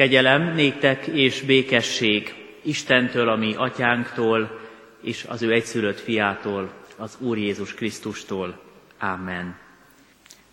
[0.00, 4.60] Kegyelem néktek és békesség Istentől, ami atyánktól,
[5.02, 8.60] és az ő egyszülött fiától, az Úr Jézus Krisztustól.
[8.98, 9.58] Amen.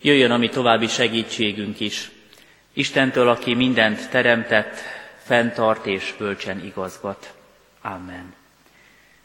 [0.00, 2.10] Jöjjön a mi további segítségünk is.
[2.72, 4.76] Istentől, aki mindent teremtett,
[5.18, 7.34] fenntart és bölcsen igazgat.
[7.82, 8.34] Amen.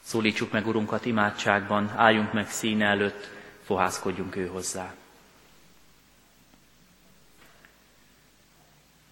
[0.04, 3.30] Szólítsuk meg Urunkat imádságban, álljunk meg színe előtt,
[3.66, 4.94] fohászkodjunk ő hozzá.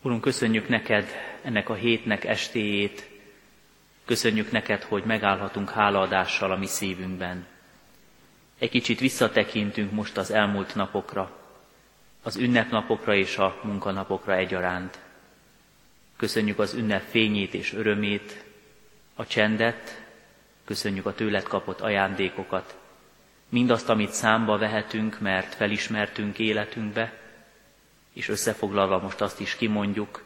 [0.03, 1.09] Urunk, köszönjük neked
[1.41, 3.09] ennek a hétnek estéjét,
[4.05, 7.45] köszönjük neked, hogy megállhatunk hálaadással a mi szívünkben.
[8.59, 11.37] Egy kicsit visszatekintünk most az elmúlt napokra,
[12.23, 14.99] az ünnepnapokra és a munkanapokra egyaránt.
[16.17, 18.43] Köszönjük az ünnep fényét és örömét,
[19.15, 20.03] a csendet,
[20.65, 22.77] köszönjük a tőled kapott ajándékokat,
[23.49, 27.20] mindazt, amit számba vehetünk, mert felismertünk életünkbe,
[28.13, 30.23] és összefoglalva most azt is kimondjuk,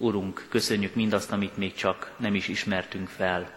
[0.00, 3.50] Urunk, köszönjük mindazt, amit még csak nem is ismertünk fel.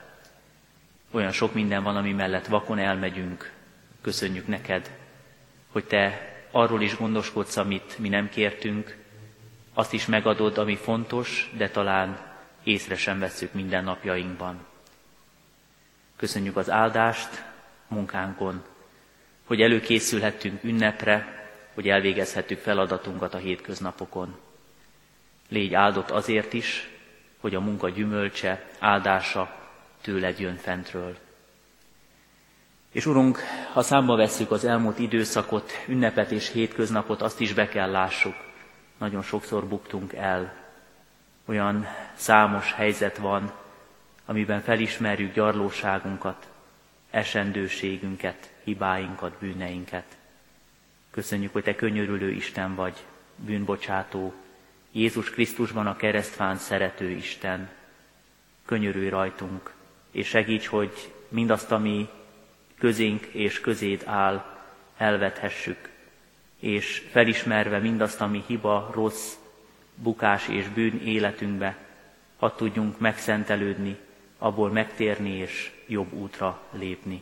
[1.11, 3.51] Olyan sok minden van, ami mellett vakon elmegyünk.
[4.01, 4.97] Köszönjük neked,
[5.71, 8.97] hogy te arról is gondoskodsz, amit mi nem kértünk,
[9.73, 12.19] azt is megadod, ami fontos, de talán
[12.63, 14.65] észre sem vesszük minden napjainkban.
[16.15, 17.43] Köszönjük az áldást
[17.87, 18.63] munkánkon,
[19.45, 21.40] hogy előkészülhettünk ünnepre,
[21.73, 24.37] hogy elvégezhetjük feladatunkat a hétköznapokon.
[25.49, 26.89] Légy áldott azért is,
[27.39, 29.55] hogy a munka gyümölcse, áldása
[30.01, 31.17] tőled jön fentről.
[32.91, 33.39] És Urunk,
[33.73, 38.35] ha számba vesszük az elmúlt időszakot, ünnepet és hétköznapot, azt is be kell lássuk.
[38.97, 40.53] Nagyon sokszor buktunk el.
[41.45, 43.51] Olyan számos helyzet van,
[44.25, 46.47] amiben felismerjük gyarlóságunkat,
[47.11, 50.05] esendőségünket, hibáinkat, bűneinket.
[51.11, 54.33] Köszönjük, hogy Te könyörülő Isten vagy, bűnbocsátó,
[54.91, 57.69] Jézus Krisztusban a keresztfán szerető Isten.
[58.65, 59.73] Könyörülj rajtunk,
[60.11, 62.09] és segíts, hogy mindazt, ami
[62.77, 64.59] közénk és közéd áll,
[64.97, 65.89] elvethessük,
[66.59, 69.33] és felismerve mindazt, ami hiba, rossz,
[69.95, 71.77] bukás és bűn életünkbe,
[72.37, 73.97] hadd tudjunk megszentelődni,
[74.37, 77.21] abból megtérni és jobb útra lépni.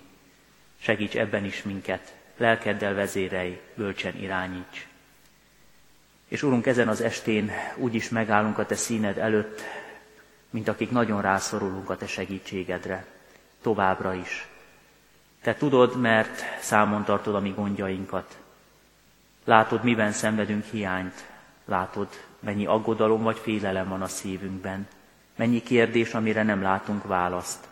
[0.80, 4.88] Segíts ebben is minket, lelkeddel vezérelj, bölcsen irányíts.
[6.28, 9.62] És Urunk, ezen az estén úgy is megállunk a Te színed előtt,
[10.50, 13.06] mint akik nagyon rászorulunk a Te segítségedre,
[13.62, 14.48] továbbra is.
[15.42, 18.38] Te tudod, mert számon tartod a mi gondjainkat.
[19.44, 21.26] Látod, miben szenvedünk hiányt.
[21.66, 22.08] Látod,
[22.40, 24.88] mennyi aggodalom vagy félelem van a szívünkben.
[25.36, 27.68] Mennyi kérdés, amire nem látunk választ.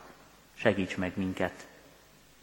[0.54, 1.68] Segíts meg minket,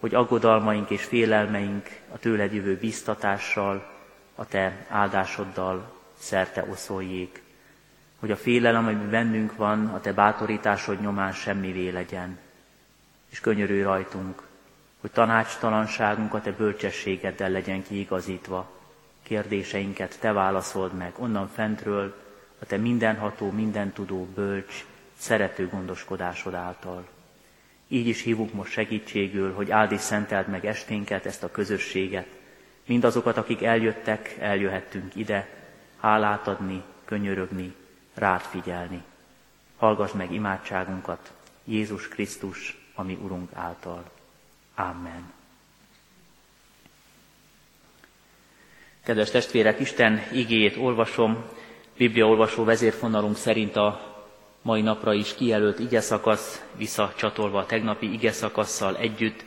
[0.05, 3.91] hogy aggodalmaink és félelmeink a tőled jövő biztatással,
[4.35, 7.43] a te áldásoddal szerte oszoljék,
[8.19, 12.39] hogy a félelem, ami bennünk van, a te bátorításod nyomán semmivé legyen.
[13.31, 14.43] És könyörülj rajtunk,
[15.01, 18.71] hogy tanácstalanságunk a te bölcsességeddel legyen kiigazítva,
[19.23, 22.15] kérdéseinket te válaszold meg onnan fentről,
[22.59, 24.85] a te mindenható, mindentudó, bölcs,
[25.17, 27.14] szerető gondoskodásod által.
[27.89, 32.27] Így is hívunk most segítségül, hogy áld és szenteld meg esténket, ezt a közösséget.
[32.87, 35.49] Mindazokat, akik eljöttek, eljöhettünk ide,
[36.01, 37.75] hálát adni, könyörögni,
[38.15, 39.03] rád figyelni.
[39.77, 41.33] Hallgass meg imádságunkat,
[41.65, 44.11] Jézus Krisztus, ami Urunk által.
[44.75, 45.33] Amen.
[49.05, 51.45] Kedves testvérek, Isten igéjét olvasom,
[51.97, 54.14] Biblia olvasó vezérfonalunk szerint a
[54.65, 59.45] mai napra is kijelölt ige szakasz, visszacsatolva a tegnapi ige szakasszal együtt.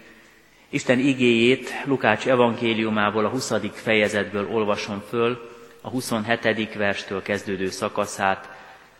[0.70, 3.54] Isten igéjét Lukács evangéliumából a 20.
[3.74, 5.50] fejezetből olvasom föl,
[5.82, 6.74] a 27.
[6.74, 8.50] verstől kezdődő szakaszát,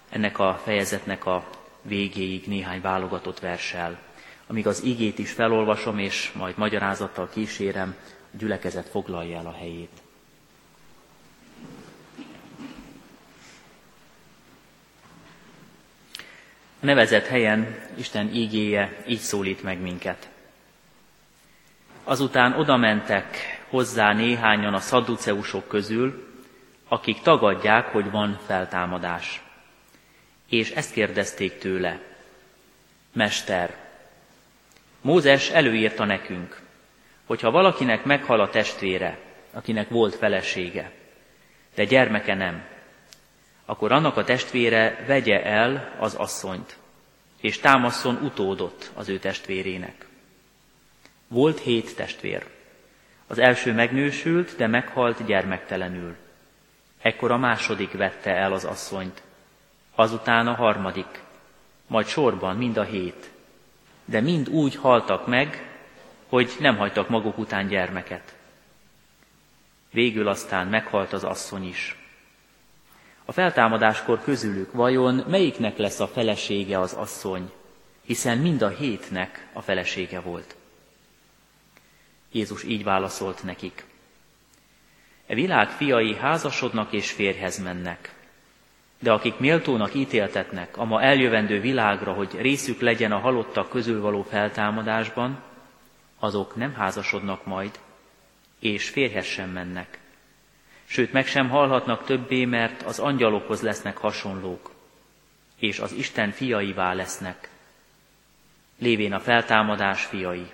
[0.10, 1.48] ennek a fejezetnek a
[1.82, 4.00] végéig néhány válogatott versel.
[4.48, 7.96] Amíg az igét is felolvasom, és majd magyarázattal kísérem,
[8.34, 10.07] a gyülekezet foglalja el a helyét.
[16.88, 20.30] Nevezett helyen Isten ígéje így szólít meg minket.
[22.04, 23.26] Azután odamentek
[23.70, 26.28] hozzá néhányan a szadduceusok közül,
[26.88, 29.42] akik tagadják, hogy van feltámadás.
[30.50, 32.00] És ezt kérdezték tőle.
[33.14, 33.76] Mester,
[35.02, 36.62] Mózes előírta nekünk,
[37.26, 39.18] hogy ha valakinek meghal a testvére,
[39.52, 40.92] akinek volt felesége,
[41.76, 42.64] de gyermeke nem,
[43.70, 46.78] akkor annak a testvére vegye el az asszonyt,
[47.42, 50.08] és támaszon utódott az ő testvérének.
[51.28, 52.46] Volt hét testvér.
[53.28, 56.16] Az első megnősült, de meghalt gyermektelenül.
[57.02, 59.24] Ekkor a második vette el az asszonyt.
[59.96, 61.22] azután a harmadik,
[61.88, 63.32] majd sorban mind a hét.
[64.06, 65.78] De mind úgy haltak meg,
[66.28, 68.36] hogy nem hagytak maguk után gyermeket.
[69.92, 72.07] Végül aztán meghalt az asszony is.
[73.30, 77.52] A feltámadáskor közülük vajon melyiknek lesz a felesége az asszony,
[78.06, 80.56] hiszen mind a hétnek a felesége volt.
[82.32, 83.86] Jézus így válaszolt nekik.
[85.26, 88.14] E világ fiai házasodnak és férhez mennek,
[89.00, 94.24] de akik méltónak ítéltetnek a ma eljövendő világra, hogy részük legyen a halottak közül való
[94.24, 95.44] feltámadásban,
[96.20, 97.80] azok nem házasodnak majd,
[98.60, 100.00] és férhez sem mennek.
[100.88, 104.72] Sőt, meg sem halhatnak többé, mert az angyalokhoz lesznek hasonlók,
[105.56, 107.50] és az Isten fiaivá lesznek,
[108.80, 110.52] lévén a feltámadás fiai.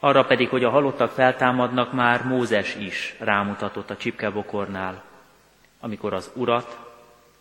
[0.00, 5.04] Arra pedig, hogy a halottak feltámadnak, már Mózes is rámutatott a csipkebokornál,
[5.80, 6.78] amikor az Urat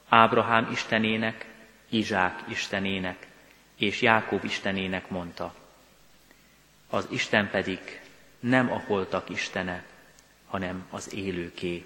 [0.09, 1.45] Ábrahám istenének,
[1.89, 3.27] Izsák istenének
[3.75, 5.53] és Jákob istenének mondta.
[6.89, 7.79] Az Isten pedig
[8.39, 9.83] nem a holtak istene,
[10.47, 11.85] hanem az élőké,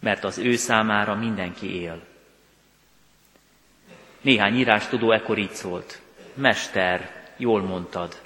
[0.00, 2.00] mert az ő számára mindenki él.
[4.20, 6.00] Néhány írás tudó ekkor így szólt,
[6.34, 8.22] Mester, jól mondtad,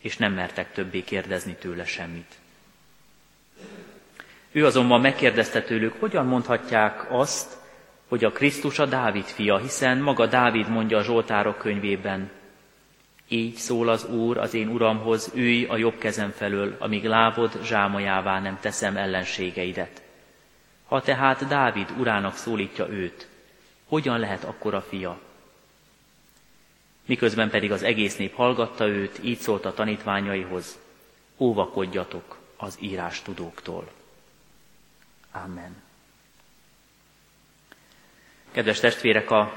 [0.00, 2.38] és nem mertek többé kérdezni tőle semmit.
[4.52, 7.56] Ő azonban megkérdezte tőlük, hogyan mondhatják azt,
[8.08, 12.30] hogy a Krisztus a Dávid fia, hiszen maga Dávid mondja a Zsoltárok könyvében,
[13.32, 18.40] így szól az Úr az én Uramhoz, ülj a jobb kezem felől, amíg lábod zsámajává
[18.40, 20.02] nem teszem ellenségeidet.
[20.86, 23.28] Ha tehát Dávid urának szólítja őt,
[23.88, 25.18] hogyan lehet akkor a fia?
[27.06, 30.78] Miközben pedig az egész nép hallgatta őt, így szólt a tanítványaihoz,
[31.36, 33.90] óvakodjatok az írás tudóktól.
[35.32, 35.82] Amen.
[38.50, 39.52] Kedves testvérek, a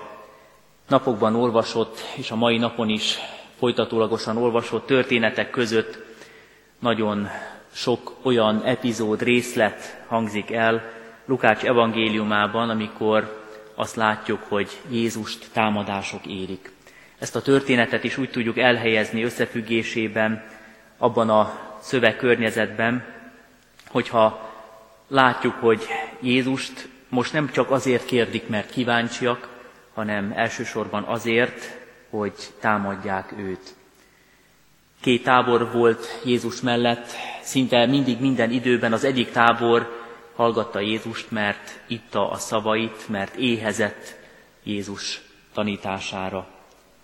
[0.88, 3.18] napokban olvasott, és a mai napon is
[3.64, 5.98] folytatólagosan olvasott történetek között
[6.80, 7.28] nagyon
[7.74, 10.92] sok olyan epizód, részlet hangzik el
[11.26, 13.46] Lukács evangéliumában, amikor
[13.76, 16.72] azt látjuk, hogy Jézust támadások érik.
[17.20, 20.44] Ezt a történetet is úgy tudjuk elhelyezni összefüggésében,
[20.98, 23.06] abban a szövegkörnyezetben,
[23.88, 24.52] hogyha
[25.08, 25.88] látjuk, hogy
[26.22, 29.50] Jézust most nem csak azért kérdik, mert kíváncsiak,
[29.94, 31.82] hanem elsősorban azért,
[32.18, 33.76] hogy támadják őt.
[35.02, 37.12] Két tábor volt Jézus mellett,
[37.42, 40.04] szinte mindig minden időben az egyik tábor
[40.36, 44.16] hallgatta Jézust, mert itta a szavait, mert éhezett
[44.64, 45.22] Jézus
[45.54, 46.48] tanítására,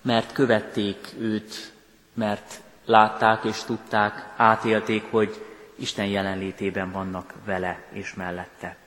[0.02, 1.74] mert követték őt,
[2.14, 5.46] mert látták és tudták, átélték, hogy
[5.76, 8.78] Isten jelenlétében vannak vele és mellette.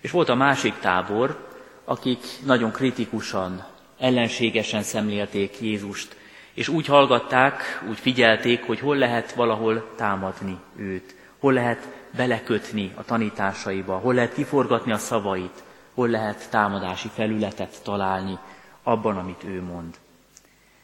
[0.00, 1.48] És volt a másik tábor,
[1.84, 6.16] akik nagyon kritikusan, ellenségesen szemlélték Jézust,
[6.54, 13.04] és úgy hallgatták, úgy figyelték, hogy hol lehet valahol támadni őt, hol lehet belekötni a
[13.04, 15.62] tanításaiba, hol lehet kiforgatni a szavait,
[15.94, 18.38] hol lehet támadási felületet találni
[18.82, 19.94] abban, amit ő mond.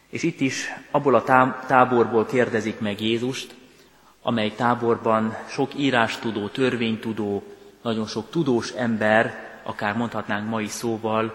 [0.08, 3.54] És itt is abból a táborból kérdezik meg Jézust,
[4.22, 7.42] amely táborban sok írástudó, törvénytudó,
[7.82, 11.34] nagyon sok tudós ember, akár mondhatnánk mai szóval,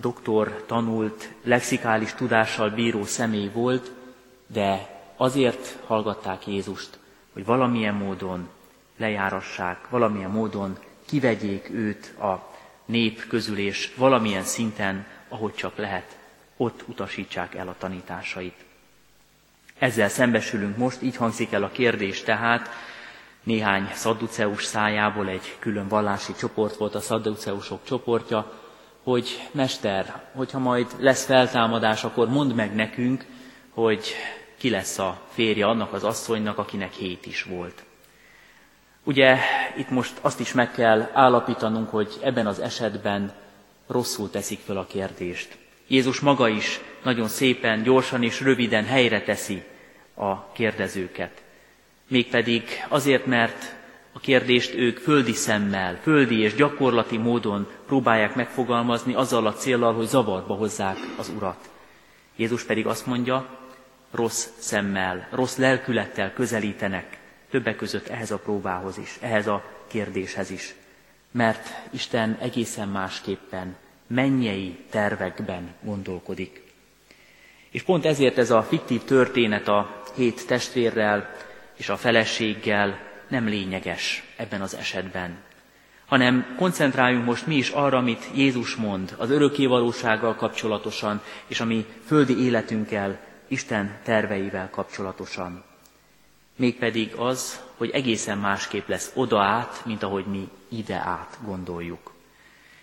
[0.00, 3.90] doktor, tanult, lexikális tudással bíró személy volt,
[4.46, 6.98] de azért hallgatták Jézust,
[7.32, 8.48] hogy valamilyen módon
[8.96, 16.18] lejárassák, valamilyen módon kivegyék őt a nép közül, és valamilyen szinten, ahogy csak lehet,
[16.56, 18.64] ott utasítsák el a tanításait.
[19.78, 22.70] Ezzel szembesülünk most, így hangzik el a kérdés tehát,
[23.42, 28.57] néhány szadduceus szájából egy külön vallási csoport volt a szadduceusok csoportja,
[29.08, 33.24] hogy Mester, hogyha majd lesz feltámadás, akkor mondd meg nekünk,
[33.70, 34.14] hogy
[34.58, 37.82] ki lesz a férje annak az asszonynak, akinek hét is volt.
[39.04, 39.36] Ugye
[39.76, 43.32] itt most azt is meg kell állapítanunk, hogy ebben az esetben
[43.86, 45.58] rosszul teszik fel a kérdést.
[45.86, 49.62] Jézus maga is nagyon szépen, gyorsan és röviden helyre teszi
[50.14, 51.42] a kérdezőket.
[52.08, 53.76] Mégpedig azért, mert
[54.18, 60.06] a kérdést ők földi szemmel, földi és gyakorlati módon próbálják megfogalmazni azzal a célral, hogy
[60.06, 61.68] zavarba hozzák az Urat.
[62.36, 63.58] Jézus pedig azt mondja,
[64.10, 67.18] rossz szemmel, rossz lelkülettel közelítenek
[67.50, 70.74] többek között ehhez a próbához is, ehhez a kérdéshez is.
[71.30, 76.62] Mert Isten egészen másképpen, mennyei tervekben gondolkodik.
[77.70, 81.34] És pont ezért ez a fiktív történet a hét testvérrel
[81.76, 85.36] és a feleséggel nem lényeges ebben az esetben.
[86.06, 91.86] hanem koncentráljunk most mi is arra, amit Jézus mond az örökké valósággal kapcsolatosan, és ami
[92.06, 93.18] földi életünkkel,
[93.48, 95.64] Isten terveivel kapcsolatosan.
[96.56, 102.12] Mégpedig az, hogy egészen másképp lesz oda át, mint ahogy mi ide át gondoljuk.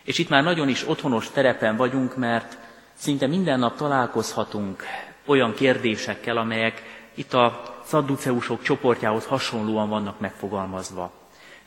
[0.04, 2.58] És itt már nagyon is otthonos terepen vagyunk, mert
[2.94, 4.84] szinte minden nap találkozhatunk
[5.26, 6.82] olyan kérdésekkel, amelyek
[7.16, 11.12] itt a szadduceusok csoportjához hasonlóan vannak megfogalmazva.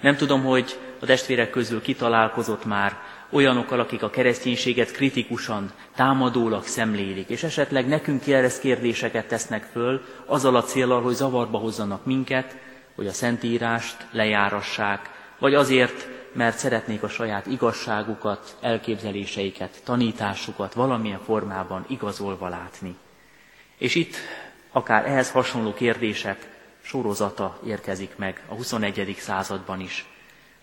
[0.01, 2.97] Nem tudom, hogy a testvérek közül kitalálkozott már
[3.31, 10.57] olyanokkal, akik a kereszténységet kritikusan, támadólag szemlélik, és esetleg nekünk kereszt kérdéseket tesznek föl, azzal
[10.57, 12.57] a célral, hogy zavarba hozzanak minket,
[12.95, 21.85] hogy a Szentírást lejárassák, vagy azért, mert szeretnék a saját igazságukat, elképzeléseiket, tanításukat valamilyen formában
[21.89, 22.97] igazolva látni.
[23.79, 24.17] És itt
[24.73, 29.17] akár ehhez hasonló kérdések sorozata érkezik meg a 21.
[29.19, 30.07] században is.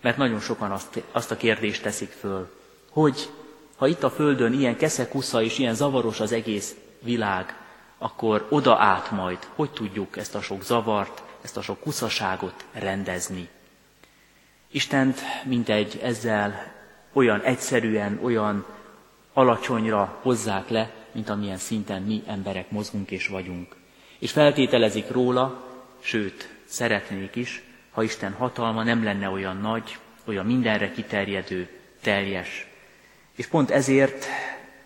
[0.00, 2.50] Mert nagyon sokan azt, azt a kérdést teszik föl,
[2.90, 3.28] hogy
[3.76, 7.56] ha itt a Földön ilyen keszekusza és ilyen zavaros az egész világ,
[7.98, 13.48] akkor oda át majd, hogy tudjuk ezt a sok zavart, ezt a sok kuszaságot rendezni.
[14.70, 16.72] Istent mintegy ezzel
[17.12, 18.64] olyan egyszerűen, olyan
[19.32, 23.76] alacsonyra hozzák le, mint amilyen szinten mi emberek mozgunk és vagyunk.
[24.18, 25.64] És feltételezik róla,
[26.00, 31.68] sőt, szeretnék is, ha Isten hatalma nem lenne olyan nagy, olyan mindenre kiterjedő,
[32.00, 32.66] teljes.
[33.34, 34.26] És pont ezért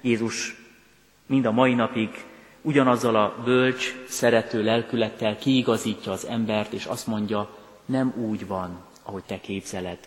[0.01, 0.57] Jézus
[1.27, 2.25] mind a mai napig
[2.63, 9.23] ugyanazzal a bölcs, szerető lelkülettel kiigazítja az embert, és azt mondja, nem úgy van, ahogy
[9.23, 9.99] te képzeled,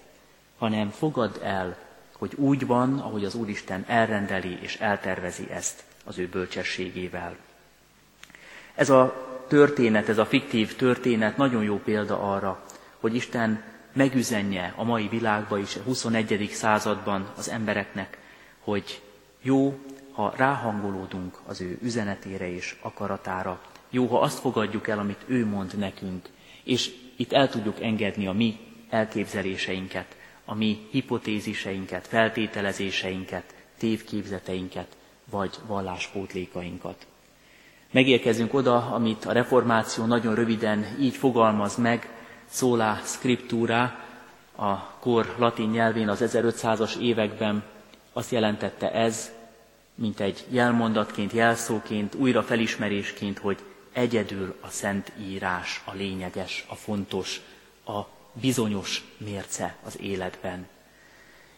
[0.57, 1.77] hanem fogad el,
[2.17, 7.35] hogy úgy van, ahogy az Úristen elrendeli és eltervezi ezt az ő bölcsességével.
[8.75, 12.63] Ez a történet, ez a fiktív történet nagyon jó példa arra,
[12.99, 13.63] hogy Isten
[13.93, 16.49] megüzenje a mai világba is, a 21.
[16.51, 18.17] században az embereknek,
[18.59, 19.01] hogy
[19.41, 19.79] jó,
[20.11, 25.77] ha ráhangolódunk az ő üzenetére és akaratára, jó, ha azt fogadjuk el, amit ő mond
[25.77, 26.29] nekünk,
[26.63, 30.15] és itt el tudjuk engedni a mi elképzeléseinket,
[30.45, 34.87] a mi hipotéziseinket, feltételezéseinket, tévképzeteinket,
[35.29, 37.07] vagy valláspótlékainkat.
[37.93, 42.09] Megérkezünk oda, amit a reformáció nagyon röviden így fogalmaz meg,
[42.49, 43.99] szóla scriptura,
[44.55, 47.63] a kor latin nyelvén az 1500-as években
[48.13, 49.31] azt jelentette ez,
[49.95, 53.57] mint egy jelmondatként, jelszóként, újra felismerésként, hogy
[53.91, 57.41] egyedül a szent írás a lényeges, a fontos,
[57.85, 57.99] a
[58.33, 60.67] bizonyos mérce az életben.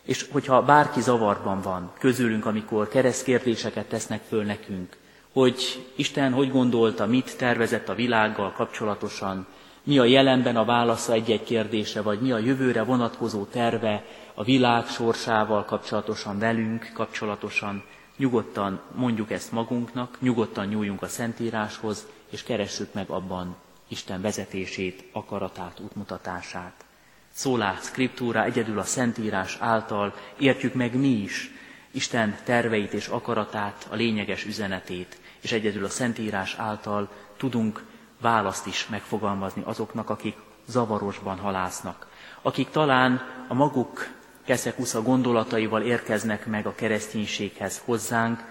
[0.01, 4.97] És hogyha bárki zavarban van közülünk, amikor keresztkérdéseket tesznek föl nekünk,
[5.35, 9.47] hogy Isten hogy gondolta, mit tervezett a világgal kapcsolatosan,
[9.83, 14.87] mi a jelenben a válasza egy-egy kérdésre, vagy mi a jövőre vonatkozó terve a világ
[14.87, 17.83] sorsával kapcsolatosan, velünk kapcsolatosan,
[18.17, 23.55] nyugodtan mondjuk ezt magunknak, nyugodtan nyúljunk a Szentíráshoz, és keressük meg abban
[23.87, 26.85] Isten vezetését, akaratát, útmutatását.
[27.33, 31.49] Szólá, skriptúra egyedül a Szentírás által értjük meg mi is
[31.95, 37.83] Isten terveit és akaratát, a lényeges üzenetét, és egyedül a Szentírás által tudunk
[38.21, 40.37] választ is megfogalmazni azoknak, akik
[40.67, 42.07] zavarosban halásznak,
[42.41, 44.07] akik talán a maguk
[44.45, 48.43] keszekusza gondolataival érkeznek meg a kereszténységhez hozzánk,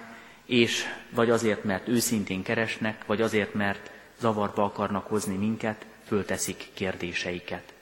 [0.44, 7.74] és vagy azért, mert őszintén keresnek, vagy azért, mert zavarba akarnak hozni minket, fölteszik kérdéseiket.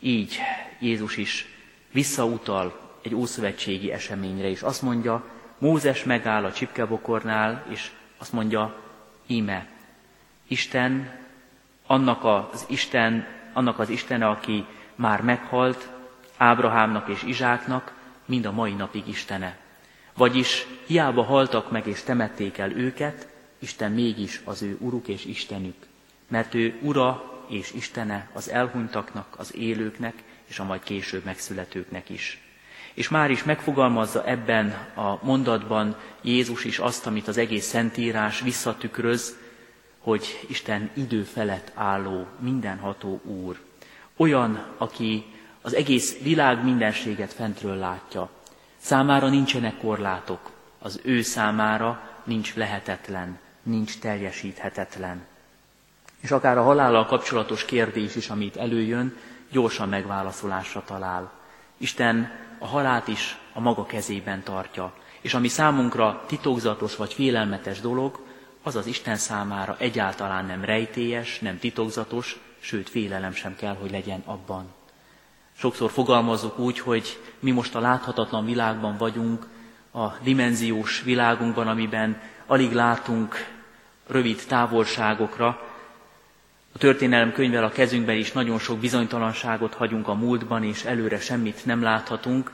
[0.00, 0.38] Így
[0.80, 1.46] Jézus is
[1.92, 5.24] visszautal egy ószövetségi eseményre, és azt mondja,
[5.58, 8.82] Mózes megáll a csipkebokornál, és azt mondja,
[9.26, 9.66] íme,
[10.46, 11.18] Isten,
[11.86, 15.88] annak az Isten, annak az Istene, aki már meghalt,
[16.36, 17.94] Ábrahámnak és Izsáknak,
[18.24, 19.56] mind a mai napig Istene.
[20.14, 25.86] Vagyis hiába haltak meg és temették el őket, Isten mégis az ő uruk és Istenük,
[26.28, 32.47] mert ő ura és Istene az elhunytaknak, az élőknek és a majd később megszületőknek is.
[32.98, 39.36] És már is megfogalmazza ebben a mondatban Jézus is azt, amit az egész Szentírás visszatükröz,
[39.98, 43.58] hogy Isten idő felett álló, mindenható Úr.
[44.16, 45.24] Olyan, aki
[45.62, 48.30] az egész világ mindenséget fentről látja.
[48.76, 55.26] Számára nincsenek korlátok, az ő számára nincs lehetetlen, nincs teljesíthetetlen.
[56.20, 59.16] És akár a halállal kapcsolatos kérdés is, amit előjön,
[59.50, 61.32] gyorsan megválaszolásra talál.
[61.76, 68.26] Isten a halált is a maga kezében tartja, és ami számunkra titokzatos vagy félelmetes dolog,
[68.62, 74.22] az az Isten számára egyáltalán nem rejtélyes, nem titokzatos, sőt félelem sem kell, hogy legyen
[74.24, 74.66] abban.
[75.56, 79.46] Sokszor fogalmazzuk úgy, hogy mi most a láthatatlan világban vagyunk,
[79.92, 83.34] a dimenziós világunkban, amiben alig látunk
[84.06, 85.67] rövid távolságokra.
[86.78, 91.64] A történelem könyvvel a kezünkben is nagyon sok bizonytalanságot hagyunk a múltban, és előre semmit
[91.64, 92.52] nem láthatunk,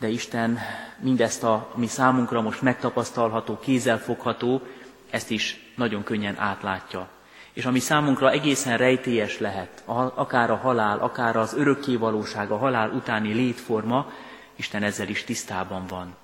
[0.00, 0.58] de Isten
[1.00, 4.62] mindezt, a, ami számunkra most megtapasztalható, kézzelfogható,
[5.10, 7.08] ezt is nagyon könnyen átlátja.
[7.52, 9.82] És ami számunkra egészen rejtélyes lehet,
[10.14, 14.10] akár a halál, akár az örökkévalóság, a halál utáni létforma,
[14.56, 16.14] Isten ezzel is tisztában van.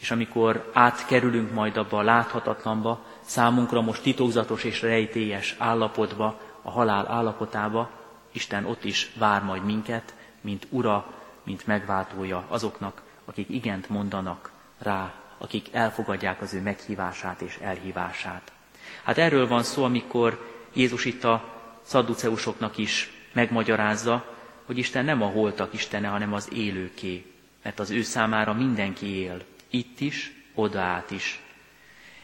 [0.00, 7.10] És amikor átkerülünk majd abba a láthatatlanba, számunkra most titokzatos és rejtélyes állapotba, a halál
[7.10, 7.90] állapotába,
[8.32, 15.12] Isten ott is vár majd minket, mint ura, mint megváltója azoknak, akik igent mondanak rá,
[15.38, 18.52] akik elfogadják az ő meghívását és elhívását.
[19.02, 21.44] Hát erről van szó, amikor Jézus itt a
[21.82, 24.24] szadduceusoknak is megmagyarázza,
[24.66, 27.32] hogy Isten nem a holtak Istene, hanem az élőké,
[27.62, 31.40] mert az ő számára mindenki él, itt is, odaát is.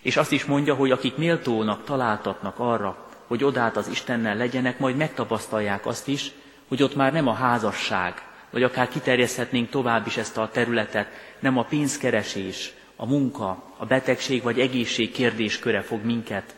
[0.00, 4.96] És azt is mondja, hogy akik méltónak találtatnak arra, hogy odát az Istennel legyenek, majd
[4.96, 6.32] megtapasztalják azt is,
[6.68, 11.58] hogy ott már nem a házasság, vagy akár kiterjeszthetnénk tovább is ezt a területet, nem
[11.58, 16.54] a pénzkeresés, a munka, a betegség vagy egészség kérdésköre fog minket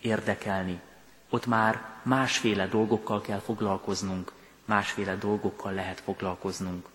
[0.00, 0.80] érdekelni.
[1.30, 4.32] Ott már másféle dolgokkal kell foglalkoznunk,
[4.64, 6.86] másféle dolgokkal lehet foglalkoznunk.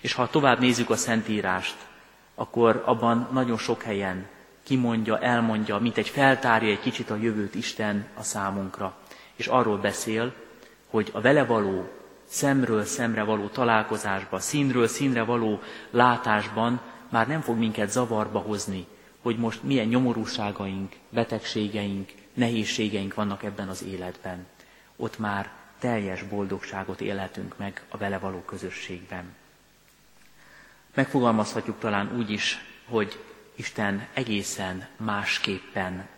[0.00, 1.76] És ha tovább nézzük a Szentírást,
[2.34, 4.26] akkor abban nagyon sok helyen
[4.62, 8.94] kimondja, elmondja, mint egy feltárja egy kicsit a jövőt Isten a számunkra.
[9.34, 10.32] És arról beszél,
[10.90, 11.90] hogy a vele való,
[12.24, 18.86] szemről szemre való találkozásban, színről színre való látásban már nem fog minket zavarba hozni,
[19.22, 24.46] hogy most milyen nyomorúságaink, betegségeink, nehézségeink vannak ebben az életben.
[24.96, 29.24] Ott már teljes boldogságot élhetünk meg a vele való közösségben.
[30.94, 33.18] Megfogalmazhatjuk talán úgy is, hogy
[33.62, 36.08] Isten egészen másképpen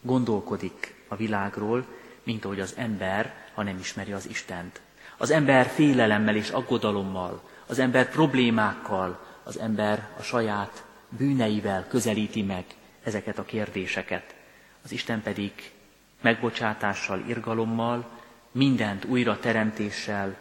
[0.00, 1.86] gondolkodik a világról,
[2.22, 4.80] mint ahogy az ember, ha nem ismeri az Istent.
[5.16, 12.64] Az ember félelemmel és aggodalommal, az ember problémákkal, az ember a saját bűneivel közelíti meg
[13.02, 14.34] ezeket a kérdéseket.
[14.84, 15.52] Az Isten pedig
[16.20, 18.08] megbocsátással, irgalommal,
[18.52, 20.36] mindent újra teremtéssel,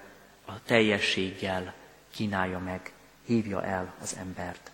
[0.45, 1.73] a teljességgel
[2.11, 2.91] kínálja meg,
[3.25, 4.71] hívja el az embert.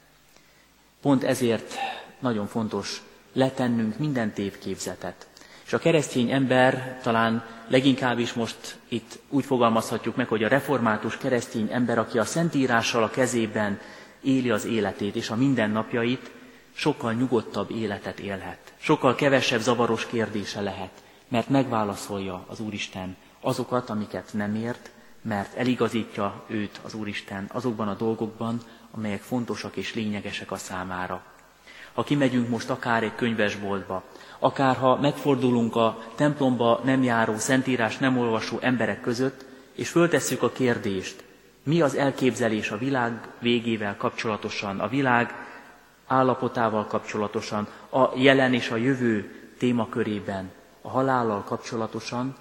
[1.05, 1.73] Pont ezért
[2.19, 3.01] nagyon fontos
[3.33, 5.27] letennünk minden tévképzetet.
[5.65, 11.17] És a keresztény ember talán leginkább is most itt úgy fogalmazhatjuk meg, hogy a református
[11.17, 13.79] keresztény ember, aki a Szentírással a kezében
[14.21, 16.31] éli az életét és a mindennapjait,
[16.73, 18.73] sokkal nyugodtabb életet élhet.
[18.77, 24.91] Sokkal kevesebb zavaros kérdése lehet, mert megválaszolja az Úristen azokat, amiket nem ért,
[25.25, 28.59] mert eligazítja őt az Úristen azokban a dolgokban,
[28.91, 31.23] amelyek fontosak és lényegesek a számára.
[31.93, 34.03] Ha kimegyünk most akár egy könyvesboltba,
[34.39, 40.51] akár ha megfordulunk a templomba nem járó, szentírás nem olvasó emberek között, és föltesszük a
[40.51, 41.23] kérdést,
[41.63, 45.33] mi az elképzelés a világ végével kapcsolatosan, a világ
[46.07, 52.35] állapotával kapcsolatosan, a jelen és a jövő témakörében, a halállal kapcsolatosan,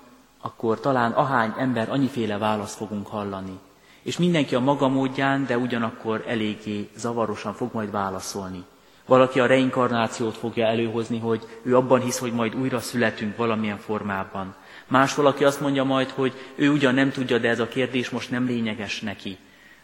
[0.45, 3.59] akkor talán ahány ember annyiféle választ fogunk hallani.
[4.03, 8.65] És mindenki a maga módján, de ugyanakkor eléggé zavarosan fog majd válaszolni.
[9.07, 14.55] Valaki a reinkarnációt fogja előhozni, hogy ő abban hisz, hogy majd újra születünk valamilyen formában.
[14.87, 18.31] Más valaki azt mondja majd, hogy ő ugyan nem tudja, de ez a kérdés most
[18.31, 19.39] nem lényeges neki.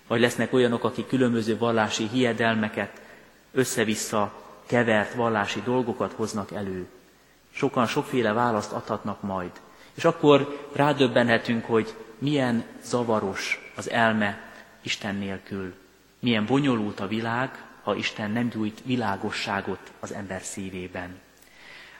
[0.06, 3.00] Vagy lesznek olyanok, akik különböző vallási hiedelmeket,
[3.52, 4.32] össze-vissza
[4.66, 6.86] kevert vallási dolgokat hoznak elő.
[7.50, 9.50] Sokan sokféle választ adhatnak majd.
[10.00, 15.74] És akkor rádöbbenhetünk, hogy milyen zavaros az elme Isten nélkül.
[16.18, 21.18] Milyen bonyolult a világ, ha Isten nem gyújt világosságot az ember szívében.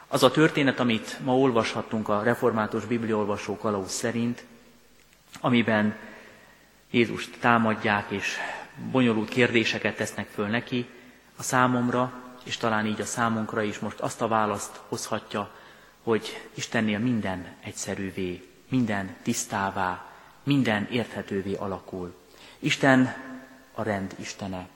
[0.09, 4.45] Az a történet, amit ma olvashattunk a református bibliolvasó kalauz szerint,
[5.41, 5.97] amiben
[6.91, 8.37] Jézust támadják és
[8.91, 10.87] bonyolult kérdéseket tesznek föl neki,
[11.37, 12.13] a számomra,
[12.45, 15.51] és talán így a számunkra is most azt a választ hozhatja,
[16.11, 20.07] hogy Istennél minden egyszerűvé, minden tisztává,
[20.43, 22.15] minden érthetővé alakul.
[22.59, 23.15] Isten
[23.75, 24.69] a rend Istene,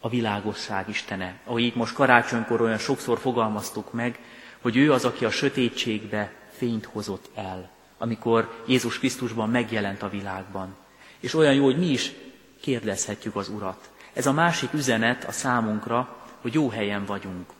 [0.00, 1.40] a világosság Istene.
[1.44, 4.18] Ahogy itt most karácsonykor olyan sokszor fogalmaztuk meg,
[4.60, 10.76] hogy ő az, aki a sötétségbe fényt hozott el, amikor Jézus Krisztusban megjelent a világban.
[11.20, 12.12] És olyan jó, hogy mi is
[12.60, 13.90] kérdezhetjük az Urat.
[14.12, 17.50] Ez a másik üzenet a számunkra, hogy jó helyen vagyunk.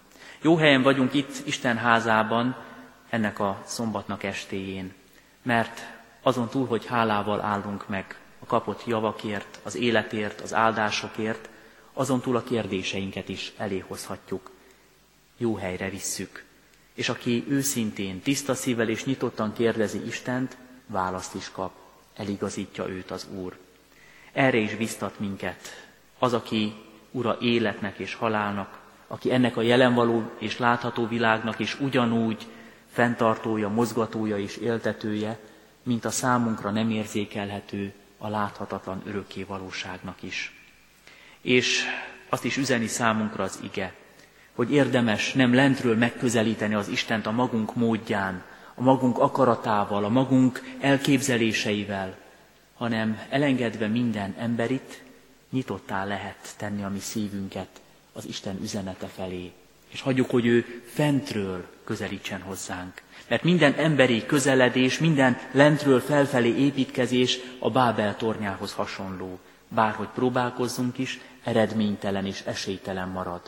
[0.42, 2.66] Jó helyen vagyunk itt Isten házában,
[3.08, 4.92] ennek a szombatnak estéjén.
[5.42, 5.80] Mert
[6.22, 11.48] azon túl, hogy hálával állunk meg a kapott javakért, az életért, az áldásokért,
[11.92, 14.50] azon túl a kérdéseinket is eléhozhatjuk.
[15.36, 16.44] Jó helyre visszük.
[16.94, 21.72] És aki őszintén, tiszta szívvel és nyitottan kérdezi Istent, választ is kap,
[22.16, 23.56] eligazítja őt az Úr.
[24.32, 26.74] Erre is biztat minket az, aki
[27.10, 32.46] ura életnek és halálnak, aki ennek a jelenvaló és látható világnak is ugyanúgy
[32.98, 35.38] fenntartója, mozgatója és éltetője,
[35.82, 40.52] mint a számunkra nem érzékelhető, a láthatatlan örökké valóságnak is.
[41.40, 41.84] És
[42.28, 43.92] azt is üzeni számunkra az ige,
[44.54, 48.42] hogy érdemes nem lentről megközelíteni az Istent a magunk módján,
[48.74, 52.16] a magunk akaratával, a magunk elképzeléseivel,
[52.76, 55.02] hanem elengedve minden emberit,
[55.50, 57.80] nyitottá lehet tenni a mi szívünket
[58.12, 59.52] az Isten üzenete felé.
[59.88, 63.02] És hagyjuk, hogy ő fentről közelítsen hozzánk.
[63.28, 69.38] Mert minden emberi közeledés, minden lentről felfelé építkezés a Bábel tornyához hasonló.
[69.68, 73.40] Bárhogy próbálkozzunk is, eredménytelen és esélytelen marad.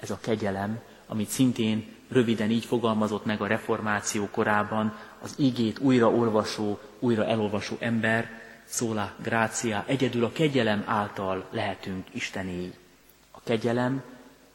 [0.00, 6.10] Ez a kegyelem, amit szintén röviden így fogalmazott meg a reformáció korában az igét újra
[6.10, 8.30] olvasó, újra elolvasó ember,
[8.64, 12.72] szóla grácia, egyedül a kegyelem által lehetünk Istenéi.
[13.30, 14.02] A kegyelem,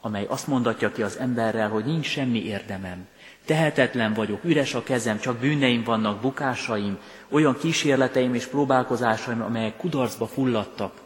[0.02, 3.08] amely azt mondatja ki az emberrel, hogy nincs semmi érdemem,
[3.46, 10.28] tehetetlen vagyok, üres a kezem, csak bűneim vannak, bukásaim, olyan kísérleteim és próbálkozásaim, amelyek kudarcba
[10.28, 11.02] fulladtak.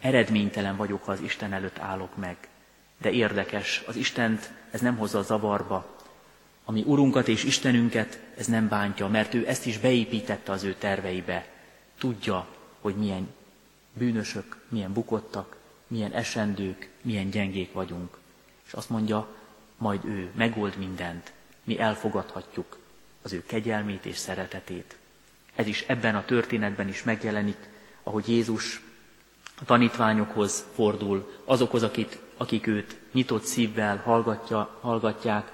[0.00, 2.36] Eredménytelen vagyok, ha az Isten előtt állok meg.
[2.98, 5.94] De érdekes, az Istent ez nem hozza zavarba.
[6.64, 11.46] Ami Urunkat és Istenünket ez nem bántja, mert ő ezt is beépítette az ő terveibe.
[11.98, 12.46] Tudja,
[12.80, 13.28] hogy milyen
[13.92, 18.18] bűnösök, milyen bukottak, milyen esendők, milyen gyengék vagyunk.
[18.66, 19.28] És azt mondja,
[19.76, 21.32] majd ő megold mindent,
[21.66, 22.78] mi elfogadhatjuk
[23.22, 24.96] az ő kegyelmét és szeretetét.
[25.54, 27.56] Ez is ebben a történetben is megjelenik,
[28.02, 28.80] ahogy Jézus
[29.60, 35.52] a tanítványokhoz fordul, azokhoz, akik, akik őt nyitott szívvel hallgatja, hallgatják,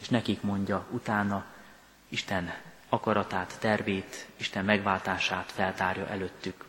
[0.00, 1.44] és nekik mondja utána
[2.08, 2.54] Isten
[2.88, 6.64] akaratát, tervét, Isten megváltását feltárja előttük.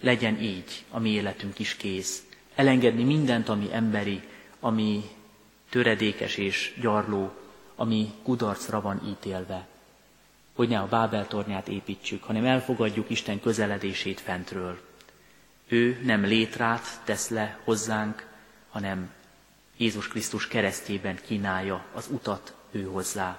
[0.00, 2.22] Legyen így a mi életünk is kész.
[2.54, 4.22] Elengedni mindent, ami emberi,
[4.60, 5.02] ami
[5.68, 7.39] töredékes és gyarló,
[7.80, 9.66] ami kudarcra van ítélve.
[10.54, 14.80] Hogy ne a Bábel tornyát építsük, hanem elfogadjuk Isten közeledését fentről.
[15.68, 18.26] Ő nem létrát tesz le hozzánk,
[18.70, 19.10] hanem
[19.76, 23.38] Jézus Krisztus keresztjében kínálja az utat ő hozzá.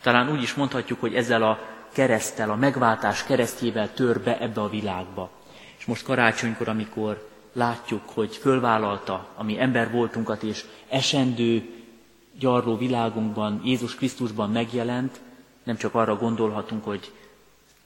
[0.00, 1.58] Talán úgy is mondhatjuk, hogy ezzel a
[1.92, 5.30] keresztel, a megváltás keresztjével tör be ebbe a világba.
[5.78, 11.81] És most karácsonykor, amikor látjuk, hogy fölvállalta a mi ember voltunkat, és esendő,
[12.38, 15.20] gyarló világunkban, Jézus Krisztusban megjelent,
[15.62, 17.12] nem csak arra gondolhatunk, hogy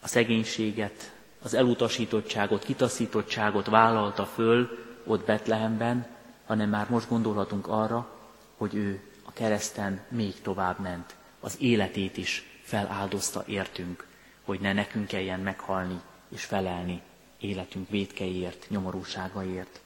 [0.00, 6.06] a szegénységet, az elutasítottságot, kitaszítottságot vállalta föl ott Betlehemben,
[6.46, 8.08] hanem már most gondolhatunk arra,
[8.56, 14.06] hogy ő a kereszten még tovább ment, az életét is feláldozta értünk,
[14.44, 17.00] hogy ne nekünk kelljen meghalni és felelni
[17.40, 19.80] életünk védkeiért, nyomorúságaiért.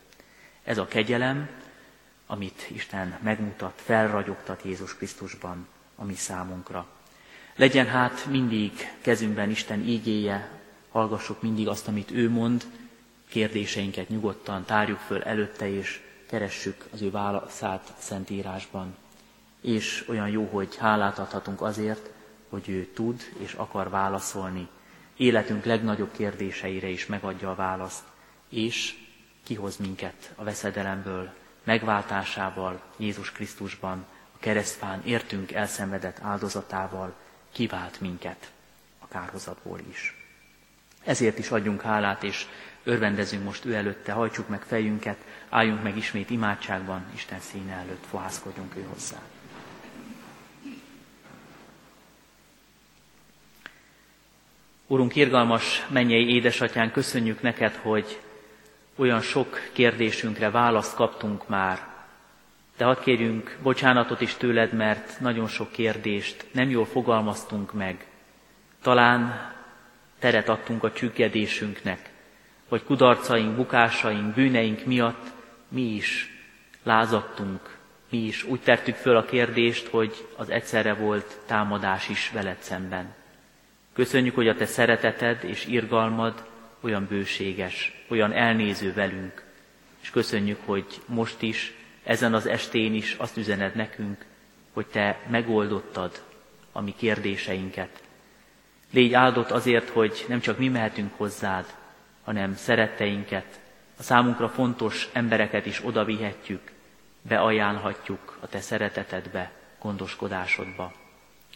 [0.64, 1.48] Ez a kegyelem,
[2.30, 5.66] amit Isten megmutat, felragyogtat Jézus Krisztusban
[5.96, 6.86] a mi számunkra.
[7.56, 10.50] Legyen hát mindig kezünkben Isten ígéje,
[10.90, 12.64] hallgassuk mindig azt, amit ő mond,
[13.28, 18.96] kérdéseinket nyugodtan tárjuk föl előtte, és keressük az ő válaszát Szentírásban.
[19.60, 22.10] És olyan jó, hogy hálát adhatunk azért,
[22.48, 24.68] hogy ő tud és akar válaszolni.
[25.16, 28.04] Életünk legnagyobb kérdéseire is megadja a választ,
[28.48, 28.94] és
[29.42, 31.32] kihoz minket a veszedelemből,
[31.70, 37.14] megváltásával Jézus Krisztusban, a keresztfán értünk elszenvedett áldozatával
[37.52, 38.50] kivált minket
[38.98, 40.14] a kárhozatból is.
[41.04, 42.46] Ezért is adjunk hálát, és
[42.82, 45.16] örvendezünk most ő előtte, hajtsuk meg fejünket,
[45.48, 49.18] álljunk meg ismét imádságban, Isten színe előtt, fohászkodjunk ő hozzá.
[54.86, 58.20] Urunk, irgalmas mennyei édesatyán, köszönjük neked, hogy
[59.00, 61.88] olyan sok kérdésünkre választ kaptunk már.
[62.76, 68.06] De hadd kérjünk bocsánatot is tőled, mert nagyon sok kérdést nem jól fogalmaztunk meg.
[68.82, 69.52] Talán
[70.18, 72.10] teret adtunk a csüggedésünknek,
[72.68, 75.32] vagy kudarcaink, bukásaink, bűneink miatt
[75.68, 76.30] mi is
[76.82, 77.78] lázadtunk,
[78.10, 83.14] mi is úgy tettük föl a kérdést, hogy az egyszerre volt támadás is veled szemben.
[83.92, 86.49] Köszönjük, hogy a te szereteted és irgalmad
[86.80, 89.44] olyan bőséges, olyan elnéző velünk,
[90.00, 91.72] és köszönjük, hogy most is,
[92.04, 94.24] ezen az estén is azt üzened nekünk,
[94.72, 96.22] hogy te megoldottad
[96.72, 98.02] a mi kérdéseinket.
[98.90, 101.74] Légy áldott azért, hogy nem csak mi mehetünk hozzád,
[102.24, 103.60] hanem szeretteinket,
[103.98, 106.70] a számunkra fontos embereket is odavihetjük,
[107.22, 110.92] beajánlhatjuk a Te szeretetedbe, gondoskodásodba.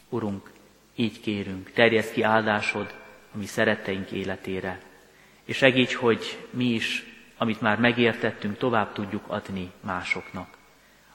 [0.08, 0.50] Urunk,
[0.94, 2.94] így kérünk, terjeszd ki áldásod
[3.34, 4.80] a mi szeretteink életére,
[5.44, 7.04] és segíts, hogy mi is,
[7.37, 10.57] amit már megértettünk, tovább tudjuk adni másoknak.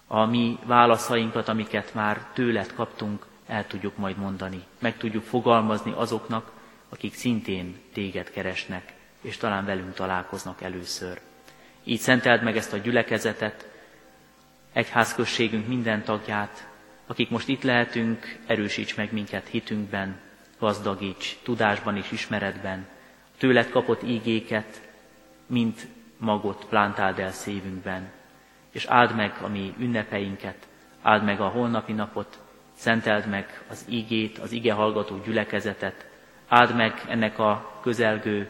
[0.07, 6.51] A mi válaszainkat, amiket már tőled kaptunk, el tudjuk majd mondani, meg tudjuk fogalmazni azoknak,
[6.89, 11.19] akik szintén téged keresnek, és talán velünk találkoznak először.
[11.83, 13.67] Így szenteld meg ezt a gyülekezetet,
[14.73, 16.67] egyházközségünk minden tagját,
[17.07, 20.19] akik most itt lehetünk, erősíts meg minket hitünkben,
[20.59, 22.87] gazdagíts tudásban és ismeretben,
[23.39, 24.81] tőled kapott ígéket,
[25.45, 28.11] mint magot plántáld el szívünkben,
[28.71, 30.67] és áld meg a mi ünnepeinket,
[31.01, 32.39] áld meg a holnapi napot,
[32.73, 36.07] szenteld meg az ígét, az ige hallgató gyülekezetet,
[36.47, 38.49] áld meg ennek a közelgő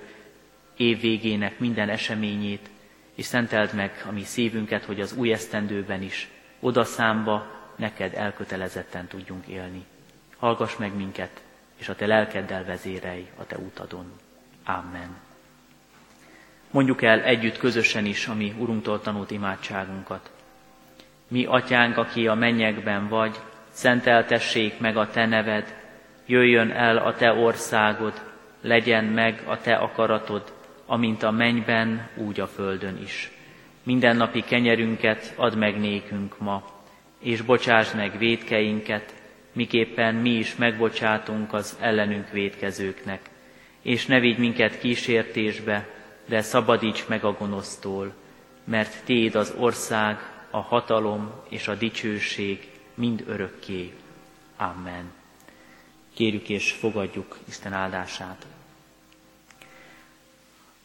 [0.77, 2.69] év végének minden eseményét,
[3.15, 9.07] és szenteld meg a mi szívünket, hogy az új esztendőben is oda számba neked elkötelezetten
[9.07, 9.85] tudjunk élni.
[10.37, 11.43] Hallgass meg minket,
[11.77, 14.11] és a te lelkeddel vezérelj a te utadon.
[14.63, 15.17] Amen.
[16.71, 20.31] Mondjuk el együtt közösen is a mi Urunktól tanult imádságunkat.
[21.27, 23.39] Mi, atyánk, aki a mennyekben vagy,
[23.71, 25.75] szenteltessék meg a te neved,
[26.25, 28.21] jöjjön el a te országod,
[28.61, 30.53] legyen meg a te akaratod,
[30.85, 33.31] amint a mennyben, úgy a földön is.
[33.83, 36.63] Mindennapi kenyerünket add meg nékünk ma,
[37.19, 39.13] és bocsáss meg védkeinket,
[39.53, 43.29] miképpen mi is megbocsátunk az ellenünk védkezőknek.
[43.81, 45.87] És ne vigy minket kísértésbe,
[46.25, 48.13] de szabadíts meg a gonosztól,
[48.63, 50.17] mert Téd az ország,
[50.49, 53.93] a hatalom és a dicsőség mind örökké.
[54.57, 55.11] Amen.
[56.13, 58.45] Kérjük és fogadjuk Isten áldását.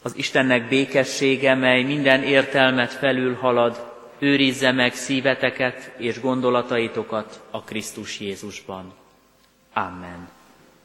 [0.03, 8.21] Az Istennek békessége, mely minden értelmet felül halad, őrizze meg szíveteket és gondolataitokat a Krisztus
[8.21, 8.93] Jézusban.
[9.73, 10.29] Amen.